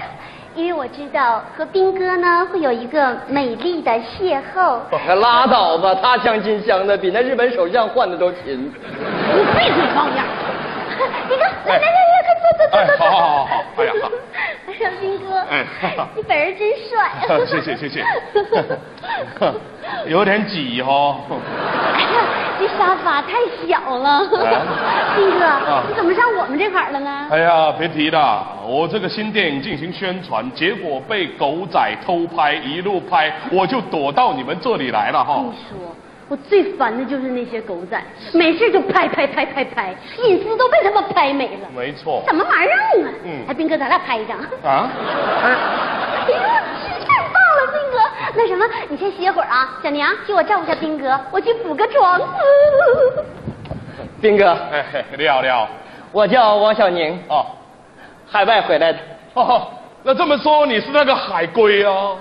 [0.56, 5.14] 因为我知道和斌哥呢会有一个美丽的邂逅。
[5.20, 8.40] 拉倒吧，他相亲相的比那日本首相换的都勤。
[8.48, 10.26] 你闭嘴，方样。
[11.28, 12.11] 斌哥，来来来
[12.72, 12.86] 哎。
[12.98, 14.10] 好好好好哎呀好
[14.66, 15.64] 哎呀，斌哥，哎
[16.16, 17.10] 你本人真帅。
[17.46, 18.04] 谢 谢谢谢，
[20.08, 21.16] 有点挤哦。
[21.28, 22.24] 哎呀，
[22.58, 23.32] 这沙发太
[23.66, 24.20] 小了。
[25.16, 27.26] 斌哥，你怎么上我们这块儿了呢？
[27.30, 35.52] 哎呀，别提了，我这个新电影进行宣传，结果被狗仔偷拍，一路拍，我就躲到你们这里来了哈你。
[35.68, 35.94] 说，
[36.32, 41.68] 我最烦的就是那些狗仔，没事就拍拍拍拍拍，隐私都被他们拍没了。
[41.76, 42.24] 没错。
[42.26, 43.12] 什么玩意儿啊？
[43.24, 44.38] 嗯哎，斌哥，咱俩拍一张。
[44.38, 44.90] 啊？
[45.44, 45.50] 哎
[46.30, 46.34] 呦，
[47.04, 47.98] 太棒了，斌哥！
[48.34, 52.18] 那什么，你先歇会儿啊，小娘替我照顾一下斌哥，我去补个妆。
[54.22, 55.68] 斌哥，哎，嘿你好你好。
[56.12, 57.44] 我叫王小宁，哦
[58.26, 58.98] 海外回来的。
[59.34, 59.68] 哦，
[60.02, 62.12] 那这么说你是那个海龟啊？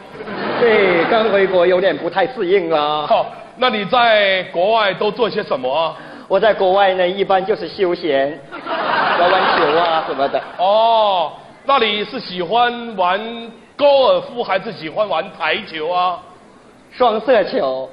[0.60, 3.08] 对，刚回国有点不太适应啊。
[3.10, 3.26] 哦，
[3.62, 5.94] 那你在国外都做些什么啊？
[6.28, 8.40] 我在国外呢，一般就是休闲，
[9.20, 10.42] 玩玩球啊什么的。
[10.58, 11.32] 哦，
[11.66, 13.22] 那你是喜欢玩
[13.78, 16.18] 高尔夫还是喜欢玩台球啊？
[16.92, 17.88] 双色球，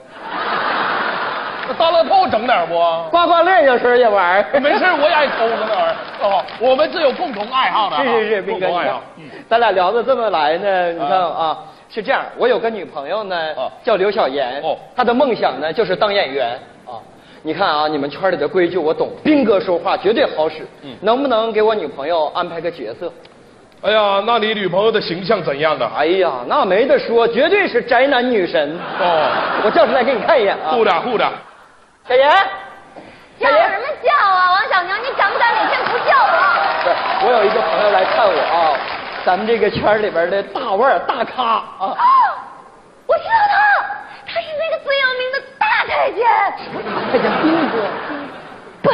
[1.76, 3.04] 大乐透整点不啊？
[3.10, 4.42] 刮刮乐有时候也玩。
[4.62, 5.94] 没事，我也爱抽着玩。
[6.22, 8.02] 哦，我们是有共同爱好的啊。
[8.02, 9.02] 是是是，斌哥，你看共同爱好。
[9.18, 11.58] 嗯，咱俩聊得这么来呢，你看啊，
[11.90, 16.52] 是这样，我有个女朋友呢啊，叫刘小妍，哦她的梦想呢就是当演员
[16.86, 17.00] 啊。
[17.42, 23.10] 你看啊，你们圈里的规矩我懂，斌哥说话绝对好使，嗯能不能给我女朋友安排个角色？
[23.80, 25.88] 哎呀，那你女朋友的形象怎样的？
[25.96, 28.76] 哎呀，那没得说，绝对是宅男女神。
[29.00, 29.30] 哦，
[29.64, 31.24] 我叫出来给你看一眼啊，护的护的。
[32.08, 32.28] 小妍，
[33.38, 36.28] 叫什么叫啊，王小宁，你敢不敢哪天不叫我？
[36.82, 38.74] 不是，我有一个朋友来看我啊，
[39.28, 41.60] 咱们这个圈里边的大腕大咖啊。
[41.80, 41.96] 哦，
[43.06, 46.24] 我知道他，他是那个最有名的大太监。
[47.12, 47.76] 太监斌哥，
[48.80, 48.90] 不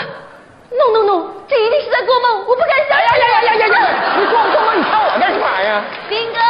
[0.74, 3.06] ，no no no，这一定是在做梦，我不敢相信。
[3.06, 3.88] 呀呀呀呀呀！
[4.18, 5.84] 你做做梦，你看我干什么呀？
[6.08, 6.40] 斌哥，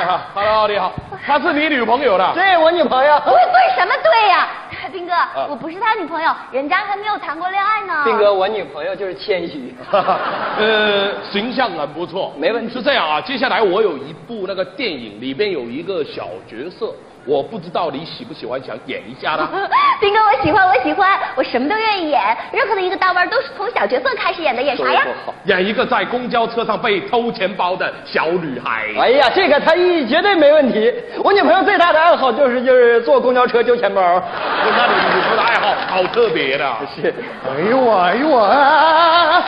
[0.00, 0.92] 你好，Hello，你好，
[1.24, 2.28] 她是你女朋友的。
[2.34, 3.20] 对我女朋友。
[3.20, 4.48] 对对什么对呀？
[4.92, 5.12] 斌哥，
[5.48, 8.04] 我不是他女朋友，人家还没有谈过恋爱呢。
[8.04, 9.74] 斌哥，我女朋友就是谦虚。
[9.90, 19.48] 呃，形象很不错，没问题是这样啊，接下来我有一部那个电影，里边有一个小角色，我不知道你喜不喜欢，想演一下呢？
[20.00, 22.20] 斌哥，我喜欢，我喜欢，我什么都愿意演，
[22.52, 25.02] 任何的一个大腕都是从小角色开始演的，演啥呀？
[25.44, 28.86] 演一个在公交车上被偷钱包的小女孩。
[28.98, 30.92] 哎呀，这个他一绝对没问题。
[31.22, 34.02] 我女朋友最大的爱好就是就是坐公交车丢钱包。
[34.02, 36.76] 那你女朋友的爱好好特别的。
[36.96, 37.14] 是，
[37.48, 39.44] 哎呦我，哎呦我，啊啊啊啊！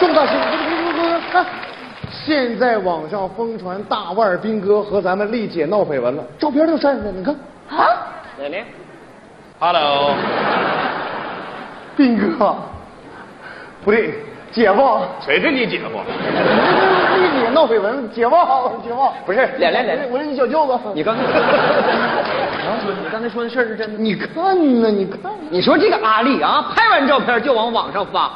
[0.00, 0.32] 钟大师，
[1.34, 1.46] 啊
[2.12, 7.34] 现在网上疯传大腕儿兵哥和咱们丽姐闹绯闻了，照片都晒出来了，你看，
[7.70, 7.86] 啊？
[8.38, 8.64] 奶奶
[9.58, 10.14] ，Hello，
[11.96, 12.54] 兵哥，
[13.82, 14.14] 不对，
[14.52, 15.98] 姐夫，谁是你姐夫？
[17.16, 18.36] 丽姐闹绯闻，姐夫，
[18.84, 20.78] 姐夫，不是脸脸脸我是你小舅子。
[20.94, 23.98] 你刚才，你刚才说的事儿是真的？
[23.98, 24.28] 你看
[24.80, 24.90] 呢？
[24.90, 25.18] 你看，
[25.50, 28.30] 你说这个阿丽啊，拍完照片就往网上发，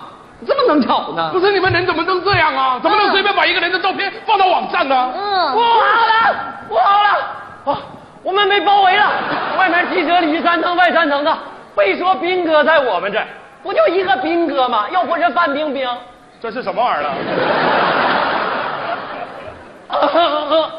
[0.46, 1.40] 这么能吵呢不？
[1.40, 2.78] 是你们人怎么能这样啊？
[2.82, 5.12] 怎么能随便把一个人的照片放到网上呢？
[5.14, 5.66] 嗯不好
[6.06, 6.34] 了，
[6.68, 7.08] 不好了！
[7.72, 7.78] 啊，
[8.22, 9.10] 我们被包围了，
[9.58, 11.38] 外面记者里三层外三层的，
[11.74, 13.26] 非说兵哥在我们这儿，
[13.62, 14.86] 不就一个兵哥吗？
[14.90, 15.88] 要不是范冰冰。
[16.42, 17.10] 这是什么玩意儿？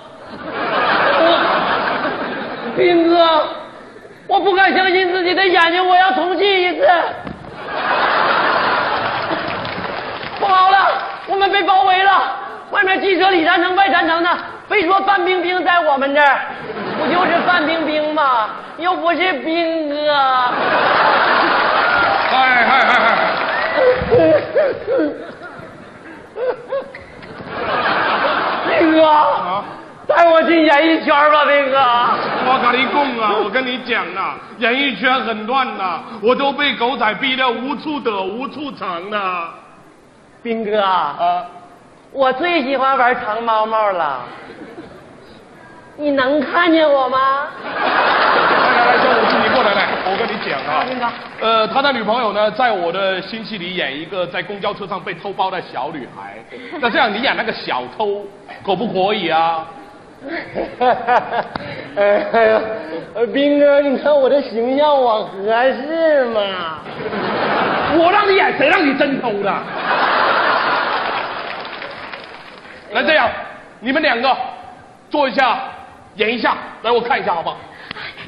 [2.78, 3.48] 斌哥，
[4.28, 6.88] 我不敢相信自己的眼睛，我要重进一次。
[10.37, 10.77] 不好了，
[11.27, 12.36] 我们被包围了，
[12.71, 14.29] 外面记者里三层外三层的，
[14.67, 16.39] 非说范冰冰在我们这儿，
[16.97, 18.49] 不就是范冰冰吗？
[18.77, 20.13] 又不是兵哥。
[22.29, 23.10] 嗨嗨嗨嗨！
[28.67, 29.63] 兵哥，
[30.07, 31.77] 带我进演艺圈吧，兵哥。
[32.45, 39.17] 我跟你讲啊，我跟你讲啊，演艺圈很乱呐、我都被狗仔逼得无处躲无处藏呢。
[40.47, 41.45] 斌哥啊，
[42.13, 44.21] 我最喜欢玩藏猫猫了，
[45.97, 47.47] 你能看见我吗？
[47.75, 51.05] 来来来，小伙子，你过来来， 我跟你讲啊斌哥，
[51.45, 56.38] 呃，他的女朋友呢，在我的新戏里演一个在公交车上被偷包的小女孩。
[56.79, 58.25] 那这样你演那个小偷，
[58.65, 59.65] 可不可以啊？
[61.97, 62.62] 哎呀，
[63.15, 65.32] 呃斌哥，你看我这形象我合
[65.88, 66.80] 适吗？
[67.97, 69.49] 我让你演，谁让你真偷的？
[72.93, 73.30] 来，这样，
[73.80, 74.36] 你们两个
[75.10, 75.60] 坐一下，
[76.15, 77.58] 演一下，来我看一下好不好？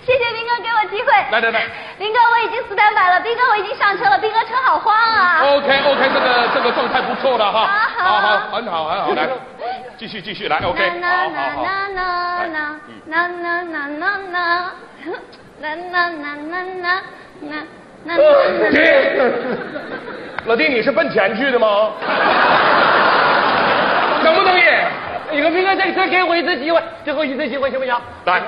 [0.05, 1.11] 谢谢斌哥给我机会。
[1.31, 1.61] 来来来
[1.99, 5.41] 斌哥我已经 stand by 了，斌哥我已经上车了，斌哥车好慌啊。
[5.43, 9.27] OK OK，这个这个状态不错了哈，好好好，很好很好，来，
[9.99, 11.65] 继续继续来，OK，好好好。
[11.65, 11.99] 那那
[13.05, 14.15] 那那那那那
[15.59, 16.87] 那那那那那那那
[17.41, 17.53] 那
[18.05, 18.15] 那
[18.71, 18.79] 停！
[20.45, 21.91] 老弟，你是奔钱去的吗？
[24.23, 24.87] 能不能演？
[25.33, 27.93] 一个斌哥，再再给我一次机会，最后一次机会行不行？
[28.23, 28.41] 来，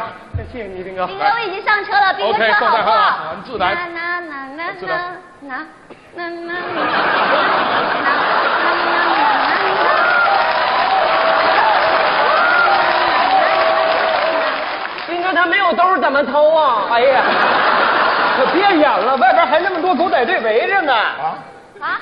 [0.54, 1.06] 谢谢你，斌哥。
[1.06, 3.14] 斌哥我已经上车了，斌哥 OK，车好状态很好晃。
[3.36, 5.66] 很自然那那那自然那
[6.16, 6.54] 那那那
[15.74, 16.84] 兜怎么偷啊？
[16.92, 17.22] 哎呀，
[18.38, 20.94] 可别演了，外边还那么多狗仔队围着呢。
[20.94, 21.38] 啊
[21.82, 22.00] 啊！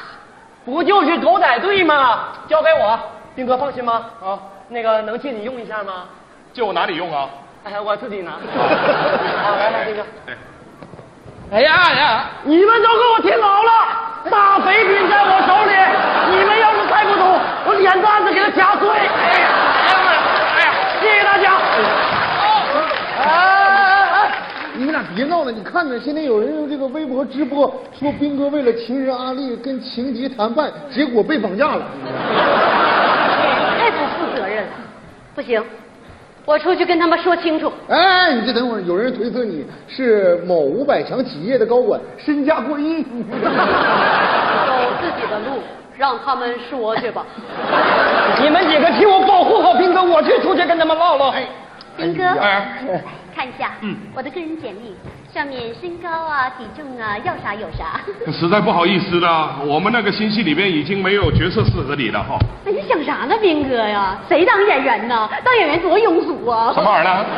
[0.65, 2.19] 不就是狗仔队吗？
[2.47, 2.99] 交给我，
[3.36, 4.05] 斌哥放心吗？
[4.23, 6.05] 啊，那个能借你用一下吗？
[6.53, 7.27] 借我哪里用啊？
[7.65, 8.32] 哎，我自己拿。
[9.43, 10.03] 好，来来，斌哥。
[11.51, 12.25] 哎呀哎呀！
[12.43, 13.71] 你们都给我听好了，
[14.29, 15.73] 大肥品在我手里，
[16.38, 17.25] 你们要是再不走，
[17.65, 18.88] 我脸蛋子给他夹碎。
[18.89, 19.47] 哎呀
[20.58, 20.71] 哎呀！
[21.01, 21.51] 谢谢大家。
[23.17, 23.25] 哎哎
[24.13, 24.32] 哎！
[24.75, 25.52] 你们俩别闹了！
[25.52, 31.86] 你看着，现在有人用这个微博直播说斌哥为了情人阿丽跟情敌谈判，结果被绑架了。
[33.78, 34.69] 太不负责任了，
[35.36, 35.63] 不行，
[36.45, 37.72] 我出去跟他们说清楚。
[37.88, 43.04] 哎，你这等会儿，有人推测你是某五百强企业的高管，身价过亿。
[43.04, 43.10] 走
[45.02, 45.62] 自己的路，
[45.98, 47.26] 让他们说去吧。
[48.41, 51.34] 你们几个替我保护好斌哥，我去出去跟他们唠唠。
[51.98, 53.04] 斌哥，哎，
[53.39, 54.93] 看一下，嗯我的个人简历，
[55.34, 58.02] 上面身高啊、体重啊，要啥有啥。
[58.34, 62.38] 实在不好意思了，我们那个星系里面已经没有角色适合你了哈。
[62.65, 64.17] 哎，你想啥呢，斌哥呀？
[64.28, 65.30] 谁当演员呢？
[65.41, 66.73] 当演员多庸俗啊！
[66.73, 67.25] 什么玩意儿呢？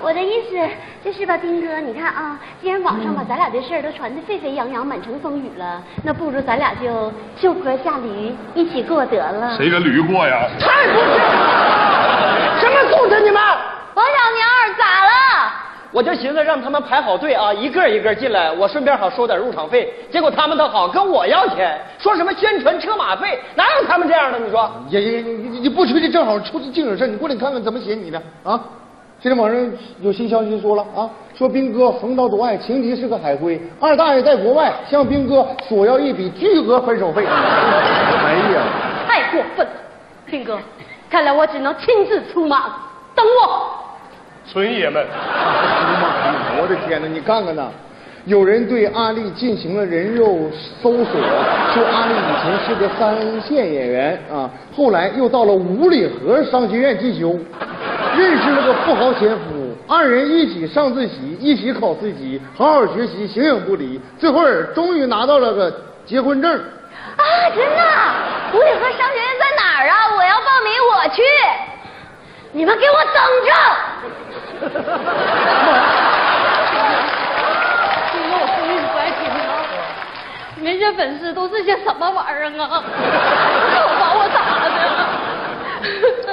[0.00, 0.56] 我的意思
[1.04, 9.54] 就是吧，斌哥，你看啊，既然网上把咱俩的事儿都传得沸沸扬扬、满城风雨了，那不如咱俩就就坡下驴，一起过得了。
[9.58, 10.48] 谁跟驴过呀？
[10.58, 11.04] 太不是！
[13.20, 13.42] 你们？
[13.94, 15.52] 王小娘儿咋了？
[15.92, 19.94] 我就寻思让他们排好队啊，一个一个进来，我顺便好收点入场费。
[20.10, 24.38] 结果他们倒好，跟我要钱，说什么宣传车马费，哪有他们这样的？
[24.40, 24.68] 你说？
[24.88, 28.58] 也也你你你不出去，正好出净有事你过来看看怎么写你的啊？
[29.20, 37.24] 现在网上有新消息说了啊，说兵哥横刀夺爱，情敌是个海归，二大爷在国外向兵哥索要一笔巨额分手费。
[37.30, 38.62] 哎呀，
[39.06, 39.72] 太过分了，
[40.26, 40.58] 兵哥，
[41.08, 42.64] 看来我只能亲自出马，
[43.14, 43.70] 等我。
[44.50, 45.04] 纯爷们。
[46.60, 47.68] 我的天哪，你看看呐，
[48.26, 50.50] 有人对阿丽进行了人肉
[50.82, 51.20] 搜索，
[51.74, 57.38] 说阿丽以前是个三线演员啊，后来又到了五里河商学院进修，
[58.16, 64.40] 认识了个富豪前夫，二人一起上自习，一起考四级，好好学习，形影不离，最后
[64.74, 65.72] 终于拿到了个
[66.06, 66.50] 结婚证。
[66.52, 67.82] 啊，真的？
[68.52, 69.94] 五里河商学院在哪儿啊？
[70.16, 71.22] 我要报名，我去。
[72.56, 73.50] 你们给我等着！
[78.12, 79.50] 斌哥，我终于不爱听了。
[80.62, 82.78] 那些粉丝都是些什么玩意儿啊？
[83.74, 84.38] 可把我打
[84.70, 84.78] 的！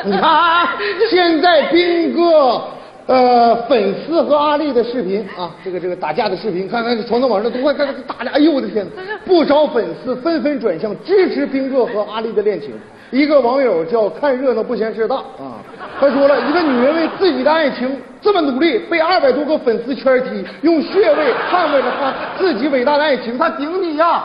[0.03, 0.78] 你看啊，
[1.09, 2.61] 现在斌哥。
[3.07, 9.01] 呃，粉丝和阿丽的视频啊，这个这个打架的视频，看看从那网上都快看打架，哎呦我的天哪！
[9.26, 12.80] 不少粉丝纷纷转向支持斌哥和阿丽的恋情。
[13.12, 15.59] 一个网友叫看热闹不嫌事大啊，
[15.99, 24.24] 他说了一个女人为自己的爱情这么努力，被二百多个粉丝圈踢，用血味捍卫了她自己伟大的爱情，她顶你呀！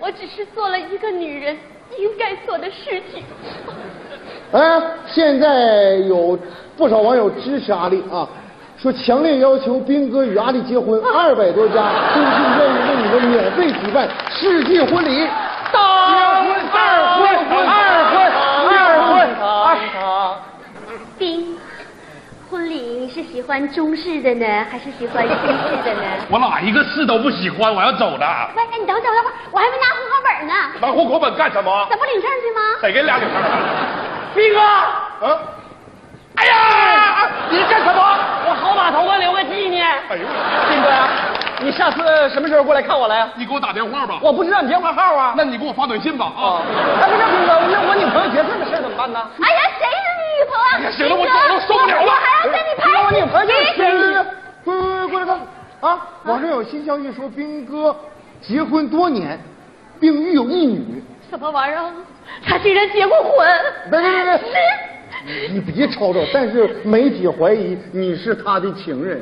[0.00, 1.54] 我只是做了一个女人
[1.98, 3.22] 应该做的事情。
[4.52, 6.38] 哎，现在有
[6.78, 8.26] 不少网友支持阿丽啊，
[8.78, 15.28] 说强烈要求斌哥与阿丽结婚，二百多家中心愿意为你们免费举办世纪婚礼。
[15.74, 15.78] 结
[16.46, 16.86] 婚二
[17.50, 17.74] 婚二
[18.12, 19.12] 婚二婚
[19.42, 19.42] 二
[21.18, 21.58] 丁，
[22.50, 26.02] 婚礼你是喜欢中式的呢，还是喜欢西式的呢？
[26.30, 28.50] 我哪一个式都不喜欢，我要走了。
[28.56, 31.86] 喂，哎，你等会儿，等会儿，我还没拿户口本呢，拿户口本干什么？
[31.90, 32.60] 咱不领证去吗？
[32.80, 33.42] 谁给俩领证？
[34.34, 35.38] 兵哥，啊！
[36.36, 38.00] 哎呀，你干什么？
[38.46, 39.86] 我好码头啊，留个纪念。
[40.08, 40.26] 哎呦，
[40.68, 41.08] 斌哥呀，
[41.60, 41.90] 你下
[42.62, 43.28] 过来看我来呀？
[43.36, 44.18] 你给我打电话吧。
[44.22, 45.34] 我不知道你电话号啊。
[45.36, 46.62] 那你给我发短信吧啊！
[47.00, 49.18] 哎，不是斌哥，那我女朋友结婚的事怎么办呢？
[49.42, 50.90] 哎呀，谁是你女朋友啊？
[50.92, 52.84] 行了我走了受不了了我还要跟你拍。
[53.02, 54.22] 我女朋友就是别别别，
[54.64, 55.40] 快快快过来看
[55.80, 55.98] 啊！
[56.24, 57.94] 网上有新消息说斌哥
[58.40, 59.38] 结婚多年，
[59.98, 61.02] 并育有一女。
[61.30, 61.90] 什么玩意儿？
[62.46, 63.30] 他竟然结过婚？
[63.90, 66.20] 别别别别，你别吵吵。
[66.32, 69.20] 但是媒体怀疑你是他的情人。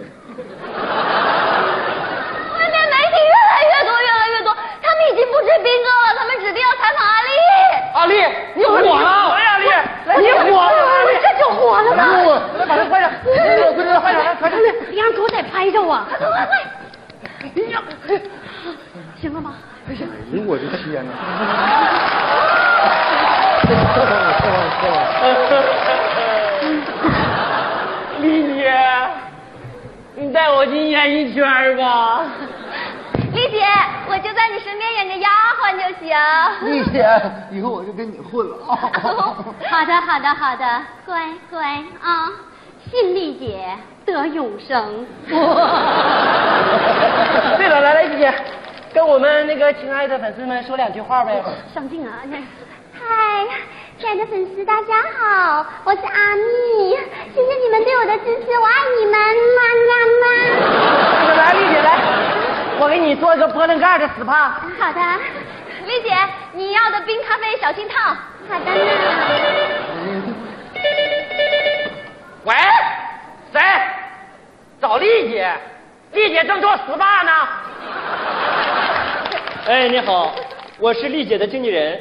[0.75, 4.89] 外面媒体越来越多，越来越多，他
[5.53, 7.29] 们已经不止斌哥了，他们指定要采访阿丽。
[7.95, 8.25] 阿丽，
[8.55, 9.31] 你火了！
[9.33, 9.67] 哎，阿丽，
[10.21, 10.71] 你火了！
[10.87, 12.03] 阿丽，这就火了吗？
[12.05, 12.27] 哎呦
[12.59, 14.63] 来，把他快点，快点，快点，来，快点！
[14.91, 16.01] 别让狗仔拍着我！
[16.09, 16.53] 快快快快！
[17.43, 17.83] 哎呀，
[19.21, 19.55] 行了吗？
[19.89, 19.91] 哎
[20.33, 21.13] 呦我的天哪！
[28.21, 28.73] 丽姐，
[30.15, 32.25] 你带我进演艺圈吧。
[33.33, 33.65] 丽姐，
[34.09, 35.29] 我就在你身边演个丫
[35.59, 36.15] 鬟就行。
[36.71, 37.09] 丽姐，
[37.51, 38.77] 以后我就跟你混了啊。
[39.71, 41.19] 好的，好的，好的，乖
[41.51, 42.31] 乖啊！
[42.91, 43.65] 信丽姐
[44.05, 45.07] 得永生。
[47.57, 48.35] 对了，来来，丽姐，
[48.93, 51.43] 跟我们那个亲爱的粉丝们说两句话呗。
[51.73, 52.21] 上镜啊！
[52.93, 53.47] 嗨，
[53.99, 56.91] 亲爱的粉丝，大家好，我是阿蜜，
[57.35, 59.15] 谢谢你们对我的支持，我爱你们，
[59.57, 60.25] 么么么。
[61.35, 62.02] 来，丽姐来，
[62.83, 64.51] 我给你做一个波棱盖的 SPA。
[64.77, 65.01] 好的，
[65.87, 66.13] 丽姐，
[66.53, 68.17] 你要的冰咖啡小心烫。
[68.49, 68.81] 好的呢。
[72.43, 72.53] 喂，
[73.53, 73.61] 谁？
[74.81, 75.49] 找丽姐，
[76.11, 77.33] 丽姐正做 SPA 呢。
[79.69, 80.35] 哎，你好，
[80.81, 82.01] 我是丽姐的经纪人，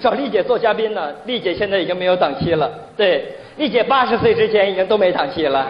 [0.00, 1.12] 找丽姐做嘉宾呢。
[1.24, 5.66] 丽姐现在已经没有档期了，对，丽姐八十岁之前已经都没档期了。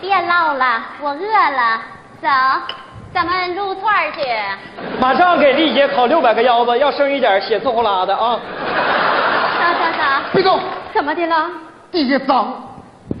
[0.00, 1.80] 别唠了，我饿了，
[2.20, 2.28] 走，
[3.12, 4.20] 咱们撸串去。
[5.00, 8.38] 马上给丽姐烤六百个腰子，要剩一点血呲呼啦的啊！
[9.58, 10.60] 走走走，别动，
[10.92, 11.48] 怎么的了？
[11.90, 12.62] 地下脏。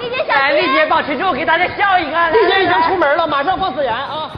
[0.00, 2.16] 丽姐小来，丽姐保持住，给大家笑一个。
[2.30, 4.30] 丽姐已经出门了，马上放死眼啊！